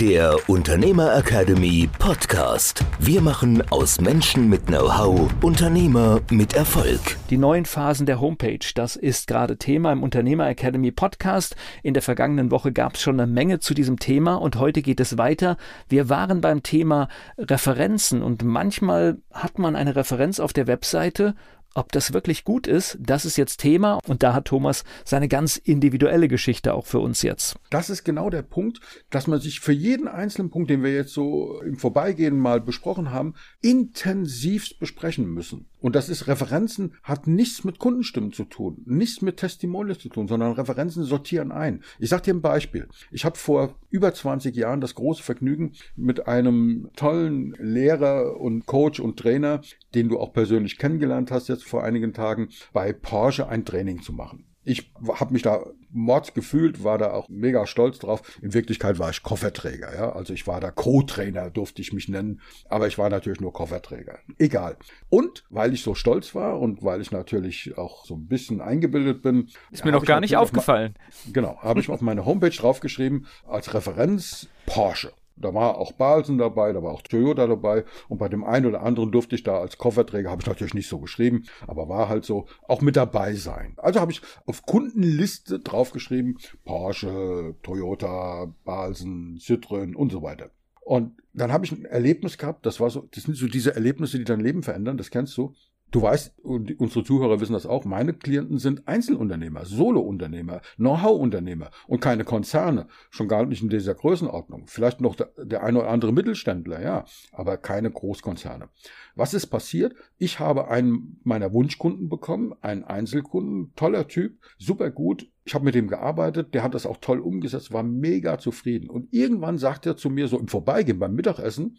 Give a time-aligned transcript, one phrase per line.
[0.00, 2.82] der Unternehmer Academy Podcast.
[3.00, 7.18] Wir machen aus Menschen mit Know-how Unternehmer mit Erfolg.
[7.28, 11.54] Die neuen Phasen der Homepage, das ist gerade Thema im Unternehmer Academy Podcast.
[11.82, 15.00] In der vergangenen Woche gab es schon eine Menge zu diesem Thema und heute geht
[15.00, 15.58] es weiter.
[15.90, 21.34] Wir waren beim Thema Referenzen und manchmal hat man eine Referenz auf der Webseite
[21.74, 25.56] ob das wirklich gut ist, das ist jetzt Thema und da hat Thomas seine ganz
[25.56, 27.56] individuelle Geschichte auch für uns jetzt.
[27.70, 28.80] Das ist genau der Punkt,
[29.10, 33.10] dass man sich für jeden einzelnen Punkt, den wir jetzt so im Vorbeigehen mal besprochen
[33.12, 35.66] haben, intensivst besprechen müssen.
[35.80, 40.28] Und das ist Referenzen, hat nichts mit Kundenstimmen zu tun, nichts mit Testimonials zu tun,
[40.28, 41.82] sondern Referenzen sortieren ein.
[41.98, 42.88] Ich sage dir ein Beispiel.
[43.10, 49.00] Ich habe vor über 20 Jahren das große Vergnügen, mit einem tollen Lehrer und Coach
[49.00, 49.62] und Trainer,
[49.94, 54.12] den du auch persönlich kennengelernt hast jetzt vor einigen Tagen, bei Porsche ein Training zu
[54.12, 54.46] machen.
[54.62, 58.22] Ich habe mich da mords gefühlt, war da auch mega stolz drauf.
[58.42, 60.12] In Wirklichkeit war ich Kofferträger, ja.
[60.12, 62.40] Also ich war da Co-Trainer, durfte ich mich nennen.
[62.68, 64.18] Aber ich war natürlich nur Kofferträger.
[64.38, 64.76] Egal.
[65.08, 69.22] Und weil ich so stolz war und weil ich natürlich auch so ein bisschen eingebildet
[69.22, 69.48] bin.
[69.70, 70.94] Ist mir noch gar nicht aufgefallen.
[71.24, 71.56] Mal, genau.
[71.62, 75.12] Habe ich auf meine Homepage draufgeschrieben als Referenz Porsche.
[75.40, 78.82] Da war auch Balsen dabei, da war auch Toyota dabei und bei dem einen oder
[78.82, 82.24] anderen durfte ich da als Kofferträger, habe ich natürlich nicht so geschrieben, aber war halt
[82.24, 83.74] so, auch mit dabei sein.
[83.76, 90.50] Also habe ich auf Kundenliste draufgeschrieben, Porsche, Toyota, Balsen, Citroën und so weiter.
[90.80, 94.18] Und dann habe ich ein Erlebnis gehabt, das war so, das sind so diese Erlebnisse,
[94.18, 95.54] die dein Leben verändern, das kennst du.
[95.90, 102.24] Du weißt, unsere Zuhörer wissen das auch, meine Klienten sind Einzelunternehmer, Solounternehmer, Know-how-Unternehmer und keine
[102.24, 104.68] Konzerne, schon gar nicht in dieser Größenordnung.
[104.68, 108.68] Vielleicht noch der, der eine oder andere Mittelständler, ja, aber keine Großkonzerne.
[109.16, 109.94] Was ist passiert?
[110.16, 115.28] Ich habe einen meiner Wunschkunden bekommen, einen Einzelkunden, toller Typ, super gut.
[115.44, 118.88] Ich habe mit dem gearbeitet, der hat das auch toll umgesetzt, war mega zufrieden.
[118.88, 121.78] Und irgendwann sagt er zu mir so im Vorbeigehen beim Mittagessen,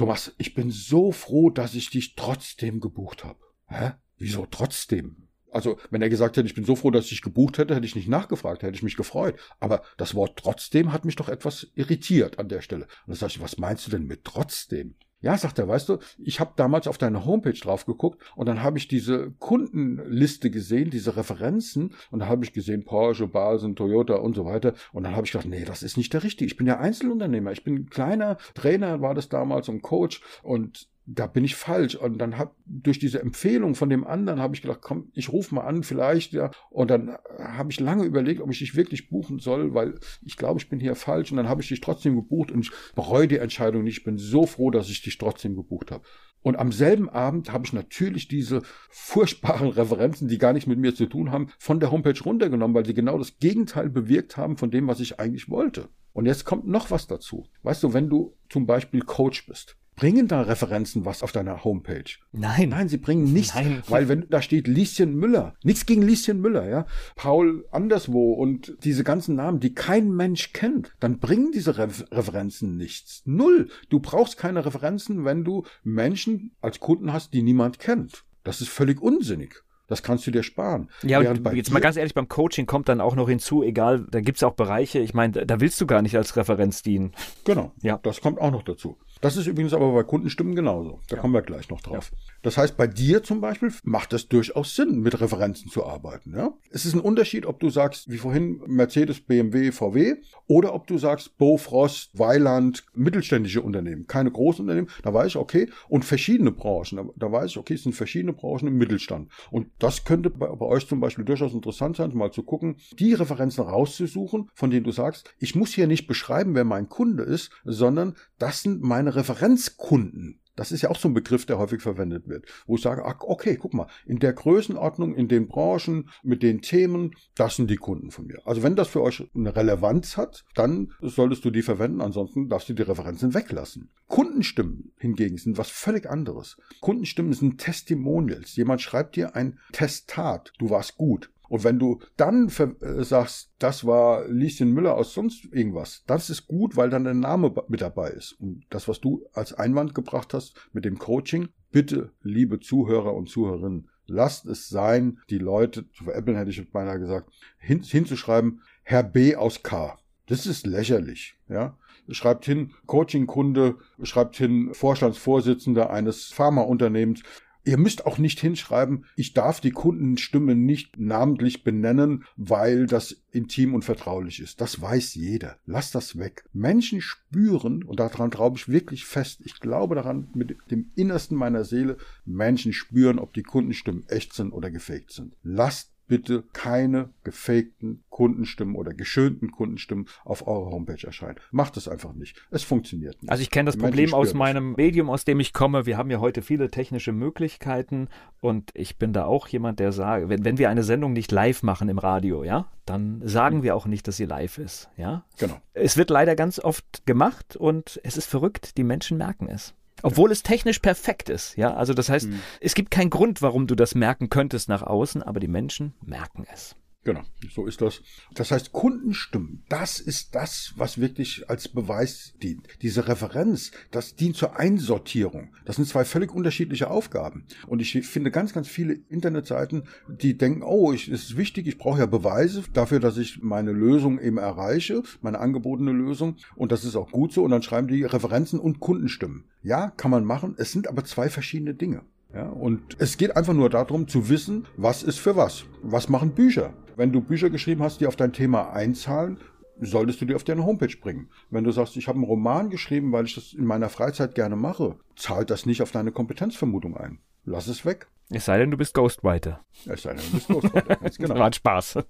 [0.00, 3.38] Thomas, ich bin so froh, dass ich dich trotzdem gebucht habe.
[3.66, 3.92] Hä?
[4.16, 5.28] Wieso trotzdem?
[5.50, 7.84] Also, wenn er gesagt hätte, ich bin so froh, dass ich dich gebucht hätte, hätte
[7.84, 9.38] ich nicht nachgefragt, hätte ich mich gefreut.
[9.58, 12.84] Aber das Wort trotzdem hat mich doch etwas irritiert an der Stelle.
[12.84, 14.96] Und dann sage ich, was meinst du denn mit trotzdem?
[15.22, 18.62] Ja, sagt er, weißt du, ich habe damals auf deine Homepage drauf geguckt und dann
[18.62, 24.14] habe ich diese Kundenliste gesehen, diese Referenzen und da habe ich gesehen Porsche, Basen, Toyota
[24.14, 26.46] und so weiter und dann habe ich gedacht, nee, das ist nicht der richtige.
[26.46, 30.88] Ich bin ja Einzelunternehmer, ich bin ein kleiner Trainer, war das damals und Coach und
[31.12, 31.96] da bin ich falsch.
[31.96, 35.54] Und dann hab durch diese Empfehlung von dem anderen habe ich gedacht, komm, ich rufe
[35.54, 36.50] mal an, vielleicht, ja.
[36.70, 40.60] Und dann habe ich lange überlegt, ob ich dich wirklich buchen soll, weil ich glaube,
[40.60, 41.32] ich bin hier falsch.
[41.32, 43.98] Und dann habe ich dich trotzdem gebucht und ich bereue die Entscheidung nicht.
[43.98, 46.04] Ich bin so froh, dass ich dich trotzdem gebucht habe.
[46.42, 50.94] Und am selben Abend habe ich natürlich diese furchtbaren Referenzen, die gar nichts mit mir
[50.94, 54.70] zu tun haben, von der Homepage runtergenommen, weil sie genau das Gegenteil bewirkt haben von
[54.70, 55.88] dem, was ich eigentlich wollte.
[56.12, 57.46] Und jetzt kommt noch was dazu.
[57.62, 62.16] Weißt du, wenn du zum Beispiel Coach bist, Bringen da Referenzen was auf deiner Homepage?
[62.32, 62.70] Nein.
[62.70, 63.54] Nein, sie bringen nichts.
[63.54, 63.82] Nein.
[63.86, 69.04] Weil wenn da steht Lieschen Müller, nichts gegen Lieschen Müller, ja, Paul anderswo und diese
[69.04, 73.20] ganzen Namen, die kein Mensch kennt, dann bringen diese Re Referenzen nichts.
[73.26, 73.68] Null.
[73.90, 78.24] Du brauchst keine Referenzen, wenn du Menschen als Kunden hast, die niemand kennt.
[78.42, 79.62] Das ist völlig unsinnig.
[79.86, 80.88] Das kannst du dir sparen.
[81.02, 84.20] Ja, und jetzt mal ganz ehrlich, beim Coaching kommt dann auch noch hinzu, egal, da
[84.20, 87.12] gibt es auch Bereiche, ich meine, da willst du gar nicht als Referenz dienen.
[87.44, 87.98] Genau, ja.
[88.00, 88.96] das kommt auch noch dazu.
[89.20, 91.00] Das ist übrigens aber bei Kundenstimmen genauso.
[91.08, 91.22] Da ja.
[91.22, 92.10] kommen wir gleich noch drauf.
[92.12, 92.18] Ja.
[92.42, 96.34] Das heißt, bei dir zum Beispiel macht es durchaus Sinn, mit Referenzen zu arbeiten.
[96.34, 96.52] Ja?
[96.70, 100.16] Es ist ein Unterschied, ob du sagst, wie vorhin Mercedes, BMW, VW,
[100.46, 104.90] oder ob du sagst Bofrost, Weiland, mittelständische Unternehmen, keine Großunternehmen.
[105.02, 106.96] Da weiß ich, okay, und verschiedene Branchen.
[106.96, 109.30] Da, da weiß ich, okay, es sind verschiedene Branchen im Mittelstand.
[109.50, 113.12] Und das könnte bei, bei euch zum Beispiel durchaus interessant sein, mal zu gucken, die
[113.14, 117.50] Referenzen rauszusuchen, von denen du sagst, ich muss hier nicht beschreiben, wer mein Kunde ist,
[117.64, 120.40] sondern das sind meine Referenzkunden.
[120.56, 123.56] Das ist ja auch so ein Begriff, der häufig verwendet wird, wo ich sage, okay,
[123.56, 128.10] guck mal, in der Größenordnung, in den Branchen, mit den Themen, das sind die Kunden
[128.10, 128.40] von mir.
[128.44, 132.68] Also wenn das für euch eine Relevanz hat, dann solltest du die verwenden, ansonsten darfst
[132.68, 133.90] du die Referenzen weglassen.
[134.06, 136.58] Kundenstimmen hingegen sind was völlig anderes.
[136.80, 138.54] Kundenstimmen sind Testimonials.
[138.56, 141.30] Jemand schreibt dir ein Testat, du warst gut.
[141.50, 146.46] Und wenn du dann äh, sagst, das war Lieschen Müller aus sonst irgendwas, das ist
[146.46, 148.34] gut, weil dann der Name mit dabei ist.
[148.40, 153.28] Und das, was du als Einwand gebracht hast mit dem Coaching, bitte, liebe Zuhörer und
[153.28, 159.02] Zuhörerinnen, lasst es sein, die Leute, zu veräppeln hätte ich beinahe gesagt, hin, hinzuschreiben, Herr
[159.02, 159.98] B aus K.
[160.26, 161.76] Das ist lächerlich, ja.
[162.10, 167.22] Schreibt hin Coaching-Kunde, schreibt hin Vorstandsvorsitzender eines Pharmaunternehmens.
[167.64, 173.74] Ihr müsst auch nicht hinschreiben, ich darf die Kundenstimme nicht namentlich benennen, weil das intim
[173.74, 174.60] und vertraulich ist.
[174.60, 175.58] Das weiß jeder.
[175.66, 176.44] Lasst das weg.
[176.52, 181.64] Menschen spüren, und daran glaube ich wirklich fest, ich glaube daran mit dem Innersten meiner
[181.64, 185.36] Seele, Menschen spüren, ob die Kundenstimmen echt sind oder gefaked sind.
[185.42, 191.36] Lasst bitte keine gefakten Kundenstimmen oder geschönten Kundenstimmen auf eurer Homepage erscheinen.
[191.52, 192.36] Macht es einfach nicht.
[192.50, 193.30] Es funktioniert nicht.
[193.30, 195.86] Also ich kenne das Die Problem aus meinem Medium, aus dem ich komme.
[195.86, 198.08] Wir haben ja heute viele technische Möglichkeiten
[198.40, 201.62] und ich bin da auch jemand, der sagt, wenn, wenn wir eine Sendung nicht live
[201.62, 203.62] machen im Radio, ja, dann sagen mhm.
[203.62, 205.24] wir auch nicht, dass sie live ist, ja.
[205.38, 205.60] Genau.
[205.74, 208.76] Es wird leider ganz oft gemacht und es ist verrückt.
[208.78, 209.74] Die Menschen merken es.
[210.02, 211.74] Obwohl es technisch perfekt ist, ja.
[211.74, 212.40] Also das heißt, mhm.
[212.60, 216.46] es gibt keinen Grund, warum du das merken könntest nach außen, aber die Menschen merken
[216.52, 216.76] es.
[217.02, 218.02] Genau, so ist das.
[218.34, 222.68] Das heißt, Kundenstimmen, das ist das, was wirklich als Beweis dient.
[222.82, 225.54] Diese Referenz, das dient zur Einsortierung.
[225.64, 227.46] Das sind zwei völlig unterschiedliche Aufgaben.
[227.66, 232.00] Und ich finde ganz, ganz viele Internetseiten, die denken, oh, es ist wichtig, ich brauche
[232.00, 236.36] ja Beweise dafür, dass ich meine Lösung eben erreiche, meine angebotene Lösung.
[236.54, 237.44] Und das ist auch gut so.
[237.44, 239.44] Und dann schreiben die Referenzen und Kundenstimmen.
[239.62, 240.54] Ja, kann man machen.
[240.58, 242.02] Es sind aber zwei verschiedene Dinge.
[242.34, 245.64] Ja, und es geht einfach nur darum zu wissen, was ist für was.
[245.82, 246.74] Was machen Bücher?
[247.00, 249.38] Wenn du Bücher geschrieben hast, die auf dein Thema einzahlen,
[249.80, 251.30] solltest du die auf deine Homepage bringen.
[251.48, 254.54] Wenn du sagst, ich habe einen Roman geschrieben, weil ich das in meiner Freizeit gerne
[254.54, 257.20] mache, zahlt das nicht auf deine Kompetenzvermutung ein.
[257.46, 258.08] Lass es weg.
[258.28, 259.64] Es sei denn, du bist Ghostwriter.
[259.86, 260.96] Es sei denn, du bist Ghostwriter.
[261.18, 261.34] genau.
[261.36, 262.00] War Spaß.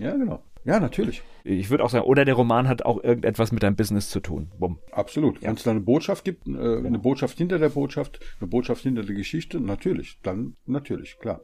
[0.00, 0.42] Ja, genau.
[0.70, 1.24] Ja, natürlich.
[1.42, 4.52] Ich würde auch sagen, oder der Roman hat auch irgendetwas mit deinem Business zu tun.
[4.56, 4.78] Bumm.
[4.92, 5.42] Absolut.
[5.42, 5.48] Ja.
[5.48, 6.98] Wenn es da eine Botschaft gibt, äh, eine genau.
[7.00, 10.20] Botschaft hinter der Botschaft, eine Botschaft hinter der Geschichte, natürlich.
[10.22, 11.40] Dann natürlich, klar.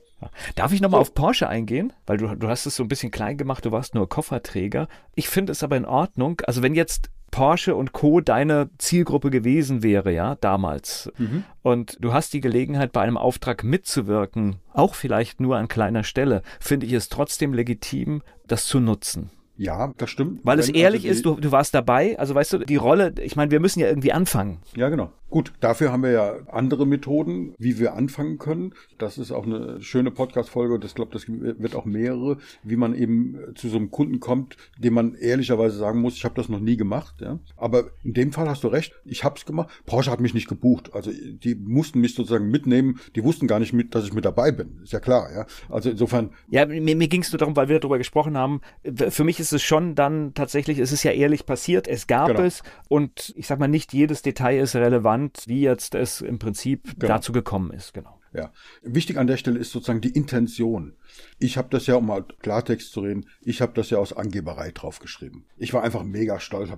[0.55, 1.03] Darf ich nochmal so.
[1.03, 1.93] auf Porsche eingehen?
[2.07, 4.87] Weil du, du hast es so ein bisschen klein gemacht, du warst nur Kofferträger.
[5.17, 6.41] Ich finde es aber in Ordnung.
[6.47, 8.23] Also wenn jetzt Porsche und Co.
[8.23, 11.13] deine Zielgruppe gewesen wäre, ja, damals.
[11.19, 11.45] Mhm.
[11.61, 16.41] Und du hast die Gelegenheit, bei einem Auftrag mitzuwirken, auch vielleicht nur an kleiner Stelle,
[16.61, 19.29] finde ich es trotzdem legitim, das zu nutzen.
[19.59, 20.41] Ja, das stimmt.
[20.45, 23.37] Weil es ehrlich also ist, du, du warst dabei, also weißt du, die Rolle, ich
[23.37, 24.63] meine, wir müssen ja irgendwie anfangen.
[24.75, 25.13] Ja, genau.
[25.37, 28.73] Gut, dafür haben wir ja andere Methoden, wie wir anfangen können.
[28.97, 32.95] Das ist auch eine schöne Podcast-Folge und ich glaube, das wird auch mehrere, wie man
[32.95, 36.61] eben zu so einem Kunden kommt, dem man ehrlicherweise sagen muss, ich habe das noch
[36.61, 37.17] nie gemacht.
[37.21, 37.39] Ja?
[37.59, 39.69] Aber in dem Fall hast du recht, ich habe es gemacht.
[39.85, 40.95] Porsche hat mich nicht gebucht.
[40.95, 42.99] Also die mussten mich sozusagen mitnehmen.
[43.15, 44.81] Die wussten gar nicht, mit, dass ich mit dabei bin.
[44.85, 45.31] Ist ja klar.
[45.35, 45.45] Ja?
[45.69, 46.31] Also insofern.
[46.49, 48.63] Ja, mir, mir ging es nur darum, weil wir darüber gesprochen haben.
[49.11, 52.41] Für mich ist es schon dann tatsächlich, es ist ja ehrlich passiert, es gab genau.
[52.41, 56.39] es und ich sag mal, nicht jedes Detail ist relevant relevant, wie jetzt es im
[56.39, 57.15] Prinzip genau.
[57.15, 57.93] dazu gekommen ist.
[57.95, 58.16] Genau.
[58.37, 58.53] Ja.
[58.83, 60.93] Wichtig an der Stelle ist sozusagen die Intention.
[61.39, 64.71] Ich habe das ja, um mal Klartext zu reden, ich habe das ja aus Angeberei
[64.73, 65.45] draufgeschrieben.
[65.57, 66.71] Ich war einfach mega stolz.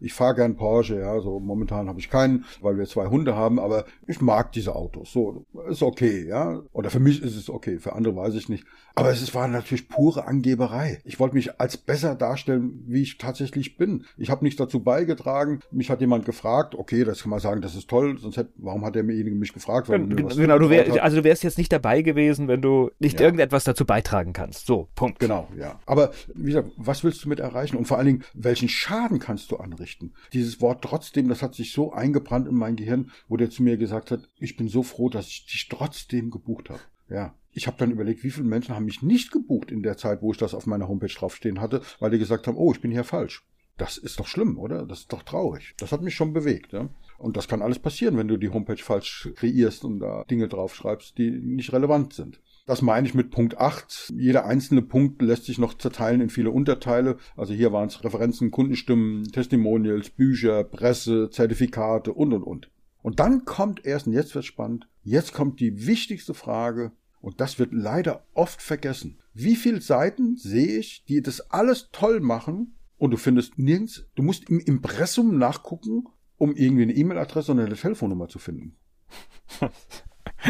[0.00, 3.60] Ich fahre gern Porsche, ja, so momentan habe ich keinen, weil wir zwei Hunde haben,
[3.60, 5.12] aber ich mag diese Autos.
[5.12, 6.62] So, ist okay, ja.
[6.72, 8.64] Oder für mich ist es okay, für andere weiß ich nicht.
[8.94, 11.00] Aber es war natürlich pure Angeberei.
[11.04, 14.04] Ich wollte mich als besser darstellen, wie ich tatsächlich bin.
[14.16, 15.60] Ich habe nichts dazu beigetragen.
[15.70, 18.84] Mich hat jemand gefragt, okay, das kann man sagen, das ist toll, sonst hätte, warum
[18.84, 19.88] hat derjenige mich gefragt?
[19.88, 23.26] genau, du wär, also du wärst jetzt nicht dabei gewesen, wenn du nicht ja.
[23.26, 24.66] irgendetwas dazu beitragen kannst.
[24.66, 25.18] So, Punkt.
[25.18, 25.80] Genau, ja.
[25.86, 27.76] Aber wie gesagt, was willst du mit erreichen?
[27.76, 30.14] Und vor allen Dingen, welchen Schaden kannst du anrichten?
[30.32, 33.76] Dieses Wort trotzdem, das hat sich so eingebrannt in mein Gehirn, wo der zu mir
[33.76, 36.80] gesagt hat, ich bin so froh, dass ich dich trotzdem gebucht habe.
[37.08, 40.22] Ja, ich habe dann überlegt, wie viele Menschen haben mich nicht gebucht in der Zeit,
[40.22, 42.90] wo ich das auf meiner Homepage draufstehen hatte, weil die gesagt haben, oh, ich bin
[42.90, 43.44] hier falsch.
[43.76, 44.86] Das ist doch schlimm, oder?
[44.86, 45.74] Das ist doch traurig.
[45.78, 46.72] Das hat mich schon bewegt.
[46.72, 46.88] Ja?
[47.18, 51.16] Und das kann alles passieren, wenn du die Homepage falsch kreierst und da Dinge draufschreibst,
[51.18, 52.40] die nicht relevant sind.
[52.66, 54.14] Das meine ich mit Punkt 8.
[54.16, 57.16] Jeder einzelne Punkt lässt sich noch zerteilen in viele Unterteile.
[57.36, 62.70] Also hier waren es Referenzen, Kundenstimmen, Testimonials, Bücher, Presse, Zertifikate und, und, und.
[63.02, 66.90] Und dann kommt erst, und jetzt wird spannend, jetzt kommt die wichtigste Frage,
[67.20, 69.18] und das wird leider oft vergessen.
[69.32, 74.22] Wie viele Seiten sehe ich, die das alles toll machen, und du findest nirgends, du
[74.22, 76.04] musst im Impressum nachgucken,
[76.38, 78.76] um irgendwie eine E-Mail-Adresse oder eine Telefonnummer zu finden.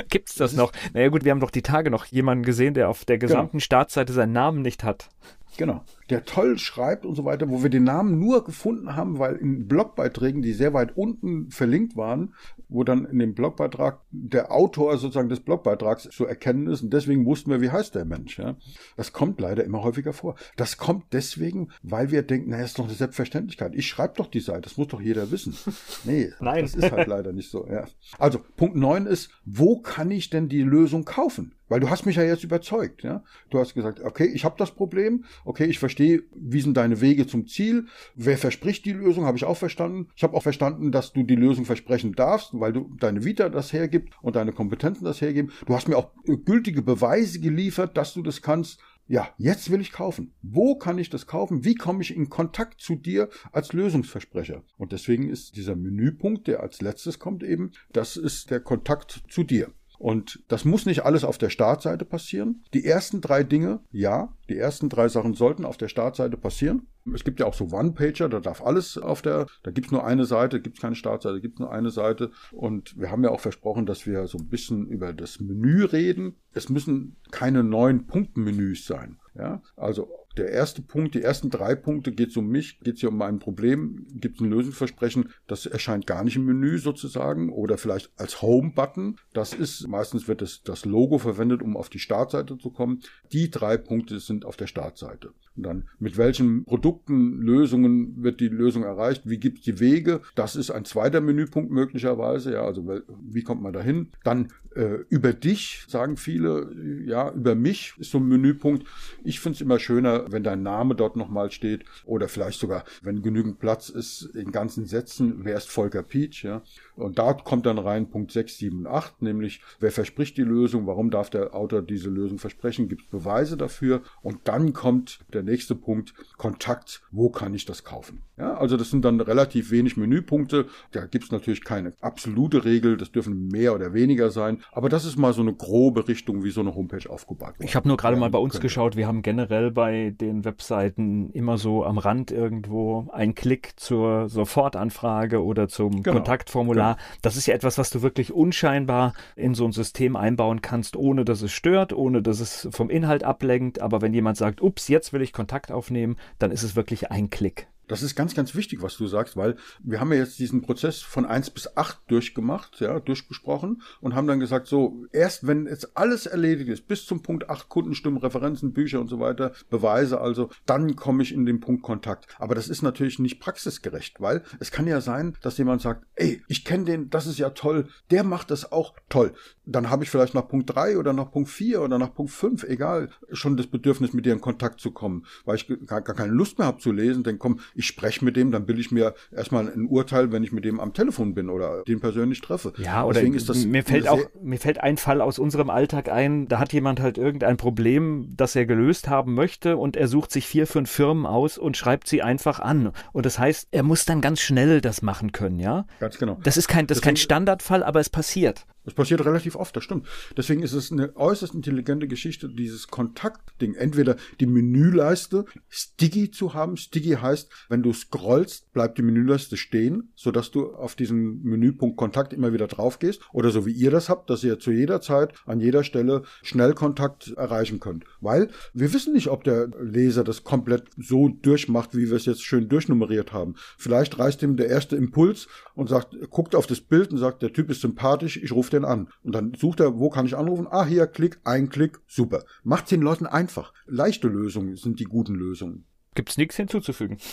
[0.08, 0.72] Gibt's das, das noch?
[0.92, 3.62] Naja gut, wir haben doch die Tage noch jemanden gesehen, der auf der gesamten genau.
[3.62, 5.08] Startseite seinen Namen nicht hat.
[5.56, 5.84] Genau.
[6.10, 9.66] Der toll schreibt und so weiter, wo wir den Namen nur gefunden haben, weil in
[9.66, 12.34] Blogbeiträgen, die sehr weit unten verlinkt waren,
[12.68, 17.26] wo dann in dem Blogbeitrag der Autor sozusagen des Blogbeitrags zu erkennen ist und deswegen
[17.26, 18.38] wussten wir, wie heißt der Mensch.
[18.38, 18.56] Ja?
[18.96, 20.36] Das kommt leider immer häufiger vor.
[20.56, 23.74] Das kommt deswegen, weil wir denken, naja, ist doch eine Selbstverständlichkeit.
[23.74, 25.56] Ich schreibe doch die Seite, das muss doch jeder wissen.
[26.04, 26.62] Nee, Nein.
[26.62, 27.66] das ist halt leider nicht so.
[27.66, 27.86] Ja.
[28.18, 31.52] Also Punkt 9 ist, wo kann ich denn die Lösung kaufen?
[31.68, 33.02] Weil du hast mich ja jetzt überzeugt.
[33.02, 33.24] Ja?
[33.50, 37.26] Du hast gesagt, okay, ich habe das Problem, okay, ich verstehe, wie sind deine Wege
[37.26, 40.08] zum Ziel, wer verspricht die Lösung, habe ich auch verstanden.
[40.16, 43.72] Ich habe auch verstanden, dass du die Lösung versprechen darfst, weil du deine Vita das
[43.72, 45.52] hergibt und deine Kompetenzen das hergeben.
[45.66, 46.10] Du hast mir auch
[46.44, 48.80] gültige Beweise geliefert, dass du das kannst.
[49.08, 50.32] Ja, jetzt will ich kaufen.
[50.42, 51.64] Wo kann ich das kaufen?
[51.64, 54.64] Wie komme ich in Kontakt zu dir als Lösungsversprecher?
[54.78, 59.44] Und deswegen ist dieser Menüpunkt, der als letztes kommt eben, das ist der Kontakt zu
[59.44, 59.70] dir.
[59.98, 62.64] Und das muss nicht alles auf der Startseite passieren.
[62.74, 66.86] Die ersten drei Dinge, ja, die ersten drei Sachen sollten auf der Startseite passieren.
[67.14, 70.24] Es gibt ja auch so One-Pager, da darf alles auf der, da gibt's nur eine
[70.24, 72.30] Seite, gibt's keine Startseite, gibt's nur eine Seite.
[72.52, 76.36] Und wir haben ja auch versprochen, dass wir so ein bisschen über das Menü reden.
[76.52, 79.18] Es müssen keine neuen Punktmenüs sein.
[79.34, 83.00] Ja, also der erste Punkt, die ersten drei Punkte geht es um mich, geht es
[83.00, 87.50] hier um mein Problem, gibt es ein Lösungsversprechen, das erscheint gar nicht im Menü sozusagen
[87.50, 89.16] oder vielleicht als Home-Button.
[89.32, 93.02] Das ist, meistens wird das, das Logo verwendet, um auf die Startseite zu kommen.
[93.32, 95.32] Die drei Punkte sind auf der Startseite.
[95.56, 99.22] Und dann mit welchen Produkten, Lösungen wird die Lösung erreicht?
[99.24, 100.20] Wie gibt es die Wege?
[100.34, 102.52] Das ist ein zweiter Menüpunkt möglicherweise.
[102.52, 102.86] Ja, also
[103.22, 104.10] wie kommt man dahin?
[104.22, 106.70] Dann äh, über dich sagen viele,
[107.06, 108.86] ja, über mich ist so ein Menüpunkt.
[109.24, 113.22] Ich finde es immer schöner, wenn dein Name dort nochmal steht oder vielleicht sogar, wenn
[113.22, 116.44] genügend Platz ist, in ganzen Sätzen, wer ist Volker Pietsch?
[116.44, 116.62] Ja?
[116.96, 121.10] Und da kommt dann rein Punkt 6, 7, 8, nämlich wer verspricht die Lösung, warum
[121.10, 125.74] darf der Autor diese Lösung versprechen, gibt es Beweise dafür und dann kommt der nächste
[125.74, 128.22] Punkt, Kontakt, wo kann ich das kaufen?
[128.38, 132.96] Ja, also das sind dann relativ wenig Menüpunkte, da gibt es natürlich keine absolute Regel,
[132.96, 136.50] das dürfen mehr oder weniger sein, aber das ist mal so eine grobe Richtung, wie
[136.50, 137.68] so eine Homepage aufgebaut wird.
[137.68, 138.66] Ich habe nur gerade mal bei uns könnte.
[138.66, 144.28] geschaut, wir haben generell bei den Webseiten immer so am Rand irgendwo einen Klick zur
[144.28, 146.16] Sofortanfrage oder zum genau.
[146.16, 146.96] Kontaktformular Genau.
[147.22, 151.24] Das ist ja etwas, was du wirklich unscheinbar in so ein System einbauen kannst, ohne
[151.24, 153.80] dass es stört, ohne dass es vom Inhalt ablenkt.
[153.80, 157.30] Aber wenn jemand sagt, ups, jetzt will ich Kontakt aufnehmen, dann ist es wirklich ein
[157.30, 157.68] Klick.
[157.88, 161.00] Das ist ganz, ganz wichtig, was du sagst, weil wir haben ja jetzt diesen Prozess
[161.00, 165.96] von eins bis acht durchgemacht, ja, durchgesprochen und haben dann gesagt, so, erst wenn jetzt
[165.96, 170.50] alles erledigt ist, bis zum Punkt acht Kundenstimmen, Referenzen, Bücher und so weiter, Beweise also,
[170.66, 172.26] dann komme ich in den Punkt Kontakt.
[172.38, 176.42] Aber das ist natürlich nicht praxisgerecht, weil es kann ja sein, dass jemand sagt, ey,
[176.48, 179.32] ich kenne den, das ist ja toll, der macht das auch toll.
[179.64, 182.64] Dann habe ich vielleicht nach Punkt drei oder nach Punkt vier oder nach Punkt fünf,
[182.64, 186.32] egal, schon das Bedürfnis, mit dir in Kontakt zu kommen, weil ich gar, gar keine
[186.32, 189.14] Lust mehr habe zu lesen, denn komm, ich spreche mit dem, dann bilde ich mir
[189.30, 192.72] erstmal ein Urteil, wenn ich mit dem am Telefon bin oder den persönlich treffe.
[192.78, 196.08] Ja, oder Deswegen ist das mir fällt auch, mir fällt ein Fall aus unserem Alltag
[196.08, 200.32] ein, da hat jemand halt irgendein Problem, das er gelöst haben möchte und er sucht
[200.32, 202.92] sich vier, fünf Firmen aus und schreibt sie einfach an.
[203.12, 205.86] Und das heißt, er muss dann ganz schnell das machen können, ja?
[206.00, 206.38] Ganz genau.
[206.42, 208.66] Das ist kein, das ist kein Standardfall, aber es passiert.
[208.86, 210.06] Das passiert relativ oft, das stimmt.
[210.36, 213.74] Deswegen ist es eine äußerst intelligente Geschichte, dieses Kontaktding.
[213.74, 216.76] Entweder die Menüleiste sticky zu haben.
[216.76, 222.32] Sticky heißt, wenn du scrollst, bleibt die Menüleiste stehen, sodass du auf diesen Menüpunkt Kontakt
[222.32, 223.22] immer wieder drauf gehst.
[223.32, 226.72] Oder so wie ihr das habt, dass ihr zu jeder Zeit an jeder Stelle schnell
[226.72, 228.04] Kontakt erreichen könnt.
[228.20, 232.44] Weil wir wissen nicht, ob der Leser das komplett so durchmacht, wie wir es jetzt
[232.44, 233.56] schön durchnummeriert haben.
[233.78, 237.52] Vielleicht reißt ihm der erste Impuls und sagt, guckt auf das Bild und sagt, der
[237.52, 239.08] Typ ist sympathisch, ich rufe den an.
[239.22, 240.66] Und dann sucht er, wo kann ich anrufen?
[240.70, 242.44] Ah, hier, Klick, ein Klick, super.
[242.62, 243.72] Macht den Leuten einfach.
[243.86, 245.84] Leichte Lösungen sind die guten Lösungen.
[246.14, 247.18] Gibt's nichts hinzuzufügen.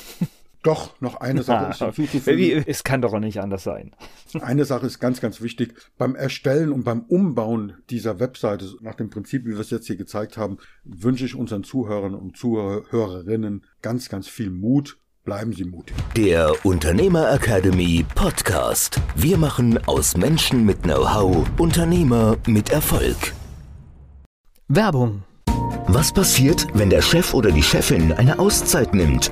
[0.64, 2.64] Doch, noch eine Sache ist hinzuzufügen.
[2.66, 3.94] Es kann doch auch nicht anders sein.
[4.42, 5.74] Eine Sache ist ganz, ganz wichtig.
[5.98, 9.98] Beim Erstellen und beim Umbauen dieser Webseite, nach dem Prinzip, wie wir es jetzt hier
[9.98, 15.96] gezeigt haben, wünsche ich unseren Zuhörern und Zuhörerinnen ganz, ganz viel Mut Bleiben Sie mutig.
[16.18, 19.00] Der Unternehmer Academy Podcast.
[19.16, 23.34] Wir machen aus Menschen mit Know-how Unternehmer mit Erfolg.
[24.68, 25.24] Werbung.
[25.88, 29.32] Was passiert, wenn der Chef oder die Chefin eine Auszeit nimmt